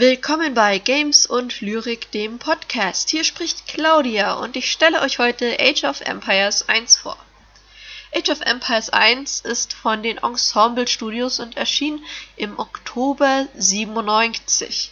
[0.00, 3.10] Willkommen bei Games und Lyrik, dem Podcast.
[3.10, 7.18] Hier spricht Claudia und ich stelle euch heute Age of Empires 1 vor.
[8.14, 12.02] Age of Empires 1 ist von den Ensemble Studios und erschien
[12.36, 14.90] im Oktober 97.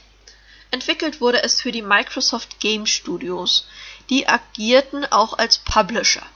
[0.72, 3.66] Entwickelt wurde es für die Microsoft Game Studios.
[4.10, 6.26] Die agierten auch als Publisher.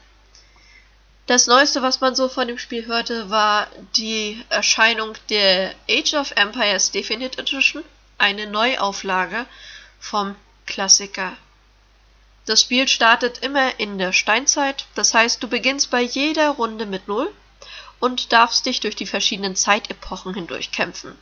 [1.26, 3.66] Das Neueste, was man so von dem Spiel hörte, war
[3.98, 7.84] die Erscheinung der Age of Empires Definitive Edition
[8.22, 9.46] eine Neuauflage
[9.98, 11.36] vom Klassiker.
[12.46, 17.08] Das Spiel startet immer in der Steinzeit, das heißt, du beginnst bei jeder Runde mit
[17.08, 17.32] Null
[18.00, 21.16] und darfst dich durch die verschiedenen Zeitepochen hindurch kämpfen.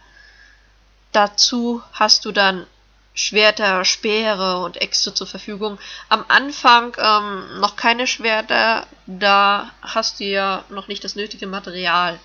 [1.13, 2.67] Dazu hast du dann
[3.15, 5.79] Schwerter, Speere und Äxte zur Verfügung.
[6.09, 12.21] Am Anfang ähm, noch keine Schwerter, da hast du ja noch nicht das nötige Material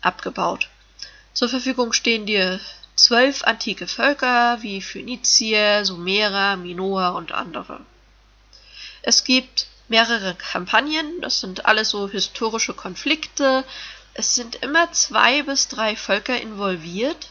[0.00, 0.68] abgebaut.
[1.34, 2.60] Zur Verfügung stehen dir
[2.96, 7.80] zwölf antike Völker wie Phönizier, Sumerer, Minoer und andere.
[9.02, 13.64] Es gibt mehrere Kampagnen, das sind alles so historische Konflikte.
[14.14, 17.28] Es sind immer zwei bis drei Völker involviert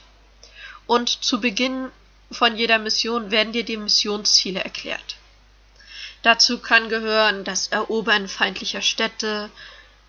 [0.88, 1.90] und zu Beginn
[2.32, 5.18] von jeder Mission werden dir die Missionsziele erklärt.
[6.22, 9.50] Dazu kann gehören das Erobern feindlicher Städte,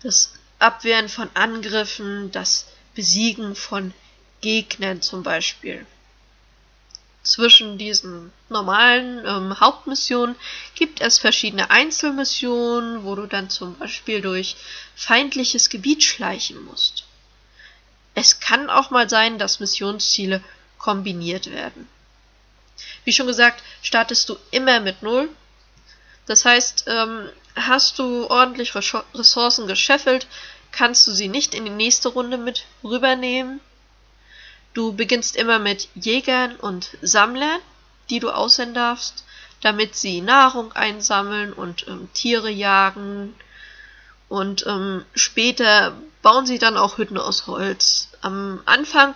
[0.01, 3.93] das Abwehren von Angriffen, das Besiegen von
[4.43, 5.85] Gegnern zum Beispiel.
[7.23, 10.35] Zwischen diesen normalen ähm, Hauptmissionen
[10.75, 14.57] gibt es verschiedene Einzelmissionen, wo du dann zum Beispiel durch
[14.95, 17.05] feindliches Gebiet schleichen musst.
[18.15, 20.43] Es kann auch mal sein, dass Missionsziele
[20.77, 21.87] kombiniert werden.
[23.05, 25.29] Wie schon gesagt, startest du immer mit Null.
[26.25, 30.27] Das heißt, ähm, hast du ordentlich Ressourcen gescheffelt,
[30.73, 33.61] kannst du sie nicht in die nächste Runde mit rübernehmen
[34.73, 37.59] Du beginnst immer mit Jägern und Sammlern,
[38.09, 39.23] die du aussehen darfst,
[39.61, 43.35] damit sie Nahrung einsammeln und ähm, Tiere jagen.
[44.29, 48.09] Und ähm, später bauen sie dann auch Hütten aus Holz.
[48.21, 49.15] Am Anfang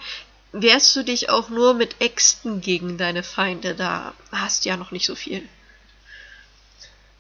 [0.52, 4.92] wehrst du dich auch nur mit Äxten gegen deine Feinde, da hast du ja noch
[4.92, 5.48] nicht so viel.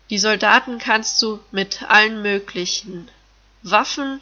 [0.09, 3.09] Die Soldaten kannst du mit allen möglichen
[3.63, 4.21] Waffen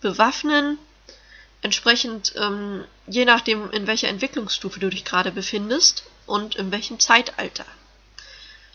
[0.00, 0.78] bewaffnen
[1.66, 7.66] entsprechend ähm, je nachdem, in welcher Entwicklungsstufe du dich gerade befindest und in welchem Zeitalter.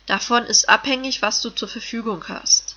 [0.07, 2.75] Davon ist abhängig, was du zur Verfügung hast.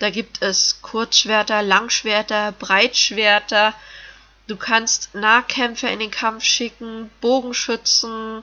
[0.00, 3.74] Da gibt es Kurzschwerter, Langschwerter, Breitschwerter.
[4.48, 8.42] Du kannst Nahkämpfer in den Kampf schicken, Bogenschützen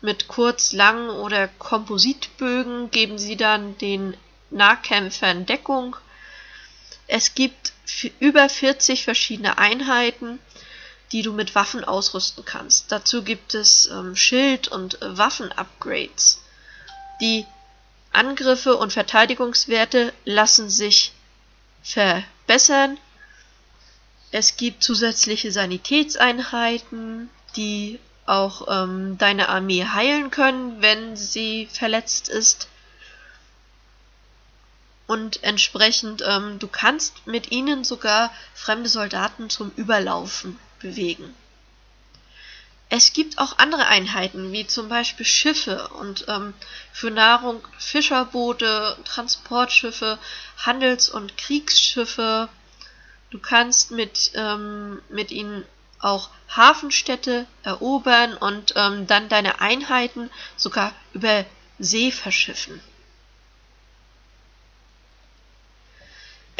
[0.00, 4.16] mit kurz, lang oder Kompositbögen geben sie dann den
[4.50, 5.96] Nahkämpfern Deckung.
[7.06, 7.74] Es gibt
[8.18, 10.38] über 40 verschiedene Einheiten,
[11.12, 12.92] die du mit Waffen ausrüsten kannst.
[12.92, 16.40] Dazu gibt es ähm, Schild- und Waffen-Upgrades.
[17.20, 17.46] Die
[18.12, 21.12] Angriffe und Verteidigungswerte lassen sich
[21.82, 22.98] verbessern.
[24.30, 32.68] Es gibt zusätzliche Sanitätseinheiten, die auch ähm, deine Armee heilen können, wenn sie verletzt ist
[35.10, 41.34] und entsprechend ähm, du kannst mit ihnen sogar fremde Soldaten zum Überlaufen bewegen.
[42.88, 46.54] Es gibt auch andere Einheiten, wie zum Beispiel Schiffe und ähm,
[46.92, 50.16] für Nahrung Fischerboote, Transportschiffe,
[50.58, 52.48] Handels- und Kriegsschiffe.
[53.30, 55.64] Du kannst mit, ähm, mit ihnen
[55.98, 61.44] auch Hafenstädte erobern und ähm, dann deine Einheiten sogar über
[61.80, 62.80] See verschiffen.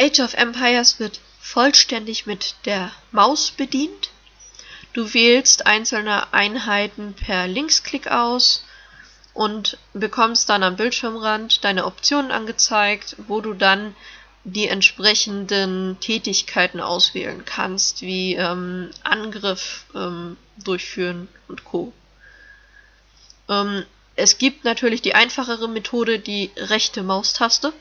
[0.01, 4.09] Age of Empires wird vollständig mit der Maus bedient.
[4.95, 8.65] Du wählst einzelne Einheiten per Linksklick aus
[9.35, 13.95] und bekommst dann am Bildschirmrand deine Optionen angezeigt, wo du dann
[14.45, 21.93] die entsprechenden Tätigkeiten auswählen kannst, wie ähm, Angriff ähm, durchführen und Co.
[23.51, 23.85] Ähm,
[24.17, 27.75] es gibt natürlich die einfachere Methode, die rechte Maustaste.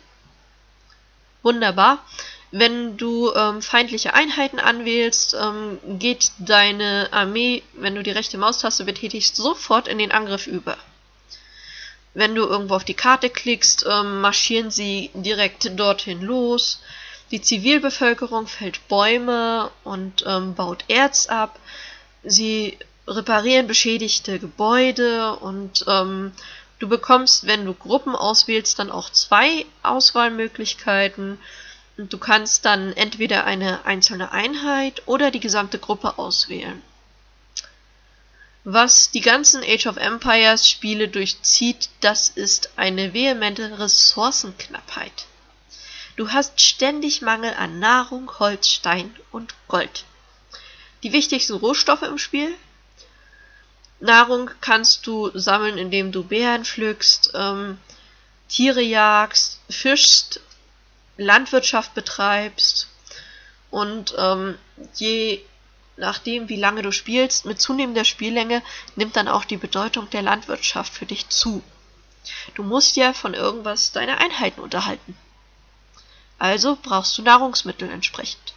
[1.41, 2.03] Wunderbar.
[2.51, 8.85] Wenn du ähm, feindliche Einheiten anwählst, ähm, geht deine Armee, wenn du die rechte Maustaste
[8.85, 10.77] betätigst, sofort in den Angriff über.
[12.15, 16.81] Wenn du irgendwo auf die Karte klickst, ähm, marschieren sie direkt dorthin los.
[17.29, 21.59] Die Zivilbevölkerung fällt Bäume und ähm, baut Erz ab.
[22.23, 26.31] Sie reparieren beschädigte Gebäude und ähm,
[26.79, 31.37] Du bekommst, wenn du Gruppen auswählst, dann auch zwei Auswahlmöglichkeiten.
[31.97, 36.81] Und du kannst dann entweder eine einzelne Einheit oder die gesamte Gruppe auswählen.
[38.63, 45.25] Was die ganzen Age of Empires Spiele durchzieht, das ist eine vehemente Ressourcenknappheit.
[46.15, 50.05] Du hast ständig Mangel an Nahrung, Holz, Stein und Gold.
[51.03, 52.53] Die wichtigsten Rohstoffe im Spiel?
[53.99, 57.77] Nahrung kannst du sammeln, indem du Beeren pflückst, ähm,
[58.47, 60.39] Tiere jagst, fischst,
[61.17, 62.87] Landwirtschaft betreibst
[63.69, 64.57] und ähm,
[64.95, 65.41] je
[65.97, 68.63] nachdem, wie lange du spielst, mit zunehmender Spiellänge
[68.95, 71.61] nimmt dann auch die Bedeutung der Landwirtschaft für dich zu.
[72.55, 75.17] Du musst ja von irgendwas deine Einheiten unterhalten.
[76.37, 78.53] Also brauchst du Nahrungsmittel entsprechend.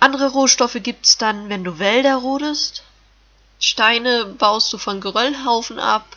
[0.00, 2.82] Andere Rohstoffe gibt's dann, wenn du Wälder rodest.
[3.62, 6.16] Steine baust du von Geröllhaufen ab.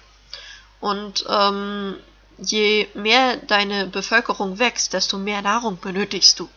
[0.81, 1.95] Und ähm,
[2.37, 6.49] je mehr deine Bevölkerung wächst, desto mehr Nahrung benötigst du.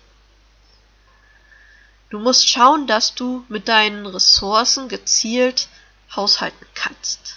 [2.10, 5.68] Du musst schauen, dass du mit deinen Ressourcen gezielt
[6.16, 7.36] haushalten kannst.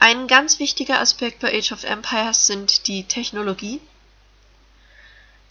[0.00, 3.80] Ein ganz wichtiger Aspekt bei Age of Empires sind die Technologie.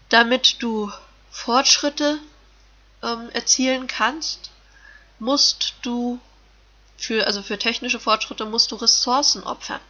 [0.10, 0.92] Damit du
[1.32, 2.20] Fortschritte
[3.02, 4.49] ähm, erzielen kannst,
[5.20, 6.20] musst du
[6.98, 9.82] für, also für technische Fortschritte musst du Ressourcen opfern.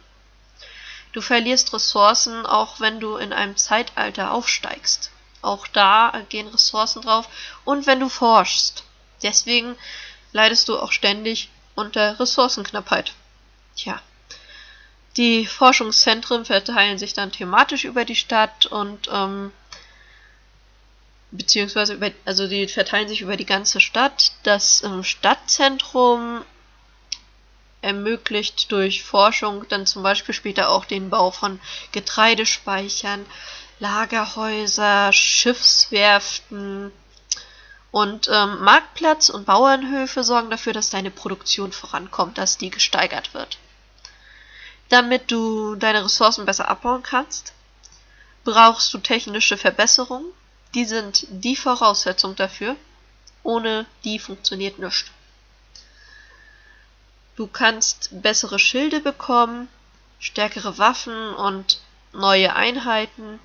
[1.12, 5.10] Du verlierst Ressourcen, auch wenn du in einem Zeitalter aufsteigst.
[5.42, 7.28] Auch da gehen Ressourcen drauf.
[7.64, 8.84] Und wenn du forschst.
[9.22, 9.76] Deswegen
[10.32, 13.12] leidest du auch ständig unter Ressourcenknappheit.
[13.76, 14.00] Tja.
[15.16, 19.52] Die Forschungszentren verteilen sich dann thematisch über die Stadt und ähm,
[21.30, 24.32] beziehungsweise über, also die verteilen sich über die ganze Stadt.
[24.42, 26.44] Das ähm, Stadtzentrum
[27.82, 31.60] ermöglicht durch Forschung dann zum Beispiel später auch den Bau von
[31.92, 33.24] Getreidespeichern,
[33.78, 36.92] Lagerhäuser, Schiffswerften
[37.90, 43.58] und ähm, Marktplatz und Bauernhöfe sorgen dafür, dass deine Produktion vorankommt, dass die gesteigert wird.
[44.90, 47.52] Damit du deine Ressourcen besser abbauen kannst,
[48.44, 50.26] brauchst du technische Verbesserungen.
[50.74, 52.76] Die sind die Voraussetzung dafür.
[53.42, 55.10] Ohne die funktioniert nichts.
[57.36, 59.68] Du kannst bessere Schilde bekommen,
[60.18, 61.80] stärkere Waffen und
[62.12, 63.40] neue Einheiten.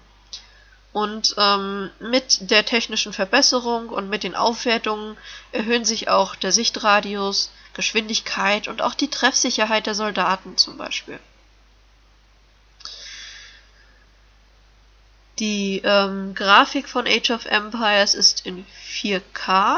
[0.92, 5.18] Und ähm, mit der technischen Verbesserung und mit den Aufwertungen
[5.52, 11.20] erhöhen sich auch der Sichtradius, Geschwindigkeit und auch die Treffsicherheit der Soldaten zum Beispiel.
[15.40, 19.78] Die ähm, Grafik von Age of Empires ist in 4K.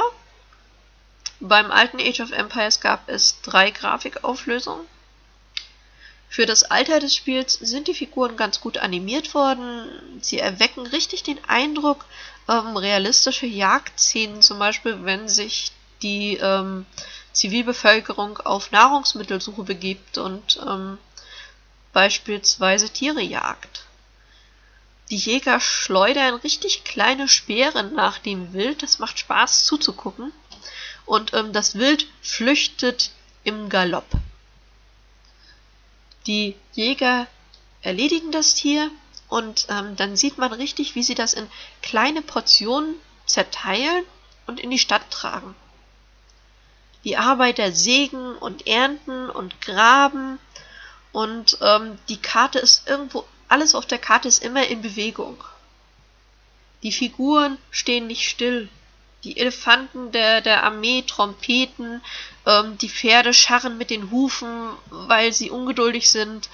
[1.40, 4.86] Beim alten Age of Empires gab es drei Grafikauflösungen.
[6.30, 10.20] Für das Alter des Spiels sind die Figuren ganz gut animiert worden.
[10.22, 12.06] Sie erwecken richtig den Eindruck,
[12.48, 15.72] ähm, realistische Jagdszenen, zum Beispiel, wenn sich
[16.02, 16.86] die ähm,
[17.32, 20.98] Zivilbevölkerung auf Nahrungsmittelsuche begibt und ähm,
[21.94, 23.87] beispielsweise Tiere jagt.
[25.10, 30.34] Die Jäger schleudern richtig kleine Speere nach dem Wild, das macht Spaß zuzugucken.
[31.06, 33.12] Und ähm, das Wild flüchtet
[33.44, 34.08] im Galopp.
[36.26, 37.28] Die Jäger
[37.82, 38.92] erledigen das Tier
[39.30, 41.48] und ähm, dann sieht man richtig, wie sie das in
[41.82, 42.96] kleine Portionen
[43.26, 44.04] zerteilen
[44.46, 45.56] und in die Stadt tragen.
[47.06, 50.40] Die Arbeiter sägen und ernten und graben
[51.14, 55.44] und ähm, die Karte ist irgendwo, alles auf der Karte ist immer in Bewegung.
[56.84, 58.70] Die Figuren stehen nicht still.
[59.24, 62.02] Die Elefanten der, der Armee trompeten,
[62.46, 66.50] ähm, die Pferde scharren mit den Hufen, weil sie ungeduldig sind.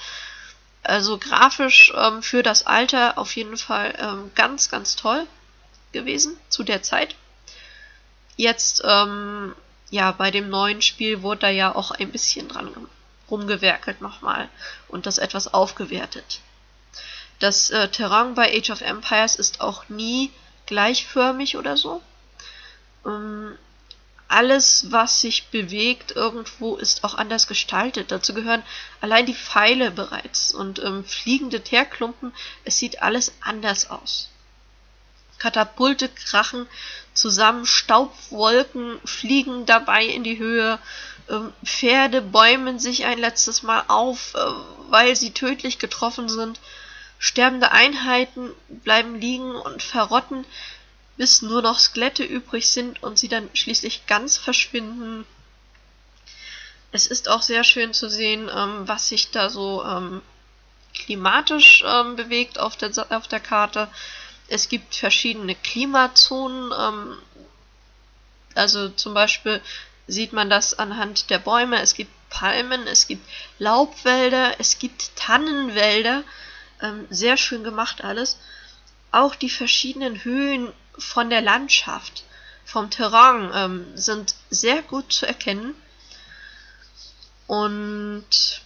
[0.81, 5.27] Also grafisch ähm, für das Alter auf jeden Fall ähm, ganz, ganz toll
[5.91, 7.15] gewesen zu der Zeit.
[8.35, 9.53] Jetzt, ähm,
[9.91, 12.69] ja, bei dem neuen Spiel wurde da ja auch ein bisschen dran
[13.29, 14.49] rumgewerkelt nochmal
[14.87, 16.39] und das etwas aufgewertet.
[17.43, 20.31] Das äh, Terrain bei Age of Empires ist auch nie
[20.65, 22.01] gleichförmig oder so.
[23.05, 23.57] Ähm,
[24.29, 28.11] alles, was sich bewegt irgendwo, ist auch anders gestaltet.
[28.13, 28.63] Dazu gehören
[29.01, 32.31] allein die Pfeile bereits und ähm, fliegende Teerklumpen.
[32.63, 34.29] Es sieht alles anders aus.
[35.37, 36.65] Katapulte krachen
[37.13, 40.79] zusammen, Staubwolken fliegen dabei in die Höhe,
[41.29, 44.39] ähm, Pferde bäumen sich ein letztes Mal auf, äh,
[44.87, 46.61] weil sie tödlich getroffen sind.
[47.23, 50.43] Sterbende Einheiten bleiben liegen und verrotten
[51.15, 55.25] bis nur noch Skelette übrig sind und sie dann schließlich ganz verschwinden.
[56.91, 60.21] Es ist auch sehr schön zu sehen, ähm, was sich da so ähm,
[60.93, 63.87] klimatisch ähm, bewegt auf der, auf der Karte.
[64.49, 67.17] Es gibt verschiedene Klimazonen, ähm,
[68.53, 69.61] also zum Beispiel
[70.07, 71.81] sieht man das anhand der Bäume.
[71.81, 73.25] Es gibt Palmen, es gibt
[73.59, 76.25] Laubwälder, es gibt Tannenwälder.
[76.83, 78.37] Ähm, sehr schön gemacht alles.
[79.11, 82.23] Auch die verschiedenen Höhen von der Landschaft,
[82.65, 85.73] vom Terrain ähm, sind sehr gut zu erkennen.
[87.47, 88.61] Und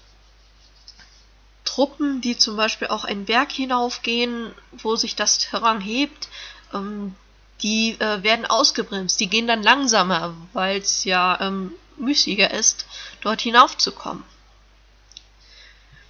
[1.63, 6.27] Truppen, die zum Beispiel auch einen Berg hinaufgehen, wo sich das Terrain hebt,
[6.73, 7.15] ähm,
[7.61, 9.19] die äh, werden ausgebremst.
[9.19, 12.85] Die gehen dann langsamer, weil es ja ähm, müßiger ist,
[13.21, 14.23] dort hinaufzukommen.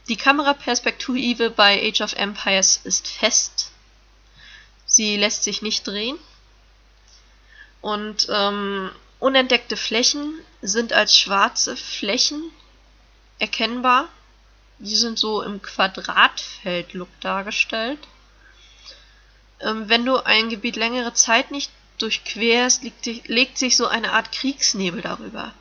[0.10, 3.72] Die Kameraperspektive bei Age of Empires ist fest.
[4.86, 6.18] Sie lässt sich nicht drehen.
[7.82, 12.42] Und ähm, unentdeckte Flächen sind als schwarze Flächen
[13.40, 14.08] erkennbar.
[14.80, 18.00] Die sind so im Quadratfeld-Look dargestellt.
[19.60, 24.32] Ähm, wenn du ein Gebiet längere Zeit nicht durchquerst, legt, legt sich so eine Art
[24.32, 25.54] Kriegsnebel darüber.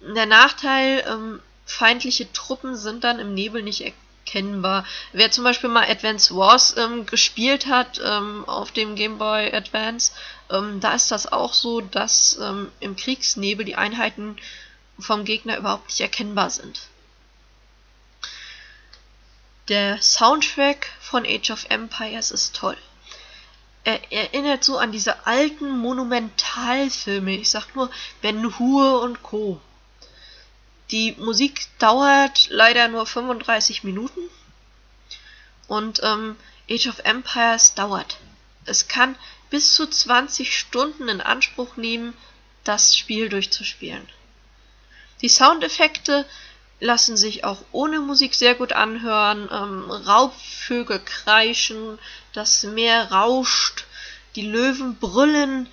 [0.00, 4.84] Der Nachteil, ähm, feindliche Truppen sind dann im Nebel nicht erkennbar.
[5.12, 10.12] Wer zum Beispiel mal Advance Wars ähm, gespielt hat ähm, auf dem Game Boy Advance,
[10.50, 14.36] ähm, da ist das auch so, dass ähm, im Kriegsnebel die Einheiten
[14.98, 16.88] vom Gegner überhaupt nicht erkennbar sind.
[19.68, 22.76] Der Soundtrack von Age of Empires ist toll.
[23.84, 27.36] Er erinnert so an diese alten Monumentalfilme.
[27.36, 29.60] Ich sag nur Ben Hur und Co.
[30.90, 34.20] Die Musik dauert leider nur 35 Minuten.
[35.68, 36.36] Und ähm,
[36.68, 38.18] Age of Empires dauert.
[38.64, 39.16] Es kann
[39.50, 42.14] bis zu 20 Stunden in Anspruch nehmen,
[42.64, 44.06] das Spiel durchzuspielen.
[45.22, 46.26] Die Soundeffekte
[46.80, 49.48] lassen sich auch ohne Musik sehr gut anhören.
[49.52, 51.98] Ähm, Raubvögel kreischen,
[52.32, 53.84] das Meer rauscht,
[54.34, 55.68] die Löwen brüllen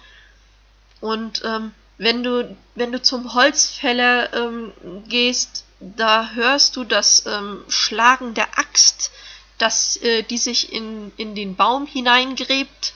[0.99, 4.71] und ähm, wenn du wenn du zum Holzfäller ähm,
[5.07, 9.11] gehst, da hörst du das ähm, Schlagen der Axt,
[9.57, 12.93] das äh, die sich in in den Baum hineingräbt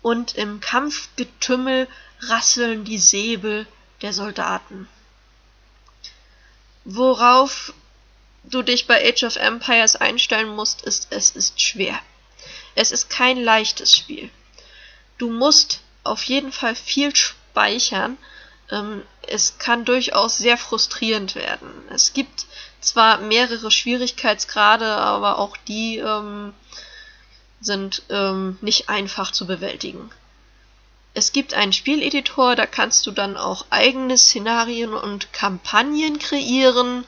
[0.00, 1.88] und im Kampfgetümmel
[2.20, 3.66] rasseln die Säbel
[4.00, 4.88] der Soldaten.
[6.84, 7.72] Worauf
[8.44, 11.98] du dich bei Age of Empires einstellen musst, ist, es ist schwer.
[12.74, 14.30] Es ist kein leichtes Spiel.
[15.18, 17.12] Du musst auf jeden Fall viel
[17.52, 18.16] speichern.
[18.70, 21.70] Ähm, es kann durchaus sehr frustrierend werden.
[21.90, 22.46] Es gibt
[22.80, 26.54] zwar mehrere Schwierigkeitsgrade, aber auch die ähm,
[27.60, 30.10] sind ähm, nicht einfach zu bewältigen.
[31.14, 37.04] Es gibt einen Spieleditor, da kannst du dann auch eigene Szenarien und Kampagnen kreieren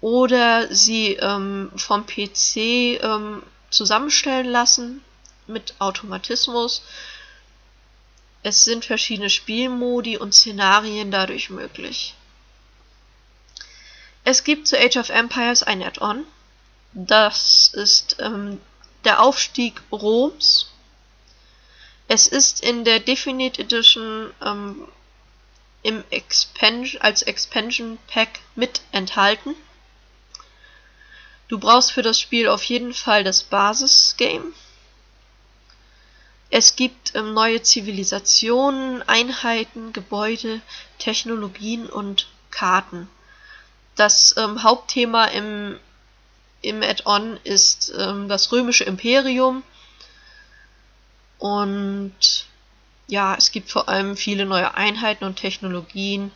[0.00, 2.56] oder sie ähm, vom PC
[3.02, 5.02] ähm, zusammenstellen lassen
[5.48, 6.82] mit Automatismus.
[8.44, 12.14] Es sind verschiedene Spielmodi und Szenarien dadurch möglich.
[14.22, 16.24] Es gibt zu Age of Empires ein Add-on.
[16.92, 18.60] Das ist ähm,
[19.04, 20.68] der Aufstieg Roms
[22.06, 24.86] es ist in der Definite Edition ähm,
[25.82, 29.54] im Expansion, als Expansion Pack mit enthalten.
[31.48, 34.54] Du brauchst für das Spiel auf jeden Fall das Basis-Game.
[36.50, 40.60] Es gibt ähm, neue Zivilisationen, Einheiten, Gebäude,
[40.98, 43.08] Technologien und Karten.
[43.96, 45.78] Das ähm, Hauptthema im,
[46.62, 49.62] im Add-on ist ähm, das römische Imperium
[51.38, 52.46] und
[53.06, 56.30] ja, es gibt vor allem viele neue Einheiten und Technologien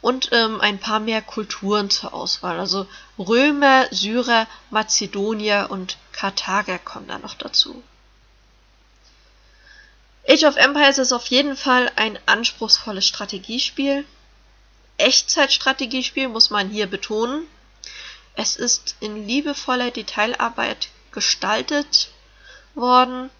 [0.00, 2.58] und ähm, ein paar mehr Kulturen zur Auswahl.
[2.58, 2.86] Also
[3.18, 7.82] Römer, Syrer, Mazedonier und Karthager kommen da noch dazu.
[10.28, 14.04] Age of Empires ist auf jeden Fall ein anspruchsvolles Strategiespiel.
[14.96, 17.46] Echtzeitstrategiespiel muss man hier betonen.
[18.34, 22.10] Es ist in liebevoller Detailarbeit gestaltet
[22.74, 23.30] worden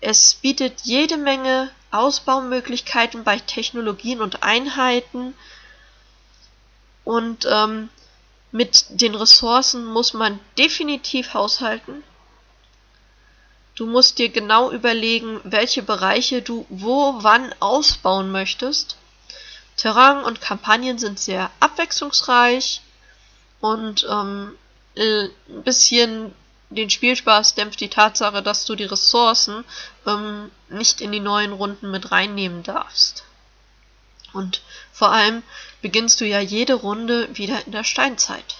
[0.00, 5.34] es bietet jede Menge Ausbaumöglichkeiten bei Technologien und Einheiten
[7.04, 7.88] und ähm,
[8.52, 12.02] mit den Ressourcen muss man definitiv haushalten.
[13.76, 18.96] Du musst dir genau überlegen, welche Bereiche du wo wann ausbauen möchtest.
[19.76, 22.80] Terrain und Kampagnen sind sehr abwechslungsreich
[23.60, 24.56] und ähm,
[24.96, 26.34] ein bisschen
[26.70, 29.64] den Spielspaß dämpft die Tatsache, dass du die Ressourcen
[30.06, 33.24] ähm, nicht in die neuen Runden mit reinnehmen darfst.
[34.32, 35.42] Und vor allem
[35.82, 38.56] beginnst du ja jede Runde wieder in der Steinzeit.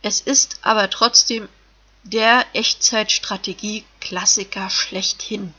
[0.00, 1.48] Es ist aber trotzdem
[2.06, 5.52] der Echtzeitstrategie-Klassiker schlechthin.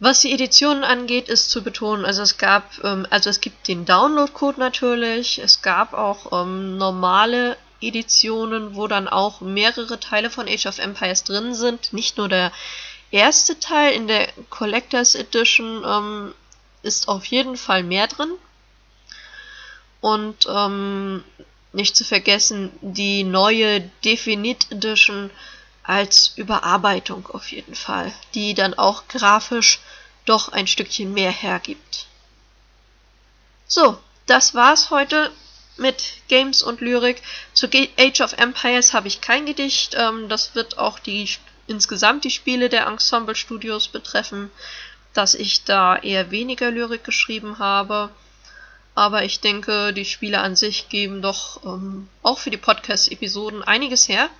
[0.00, 3.86] Was die Editionen angeht, ist zu betonen, also es gab, ähm, also es gibt den
[3.86, 10.66] Download-Code natürlich, es gab auch ähm, normale Editionen, wo dann auch mehrere Teile von Age
[10.66, 12.52] of Empires drin sind, nicht nur der
[13.12, 16.34] erste Teil in der Collectors Edition ähm,
[16.82, 18.32] ist auf jeden Fall mehr drin.
[20.00, 21.24] Und ähm,
[21.74, 25.30] nicht zu vergessen die neue Definite Edition
[25.82, 29.80] als Überarbeitung auf jeden Fall, die dann auch grafisch
[30.24, 32.06] doch ein Stückchen mehr hergibt.
[33.66, 35.30] So, das war's heute
[35.76, 37.20] mit Games und Lyrik.
[37.52, 39.94] Zu Age of Empires habe ich kein Gedicht.
[39.98, 41.28] Ähm, das wird auch die
[41.66, 44.50] insgesamt die Spiele der Ensemble Studios betreffen,
[45.12, 48.10] dass ich da eher weniger Lyrik geschrieben habe.
[48.94, 54.08] Aber ich denke, die Spiele an sich geben doch ähm, auch für die Podcast-Episoden einiges
[54.08, 54.30] her.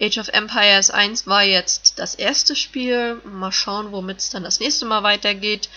[0.00, 3.20] Age of Empires 1 war jetzt das erste Spiel.
[3.24, 5.68] Mal schauen, womit es dann das nächste Mal weitergeht.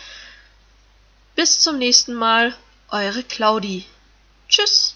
[1.36, 2.56] Bis zum nächsten Mal,
[2.90, 3.86] eure Claudi.
[4.50, 4.96] Tschüss.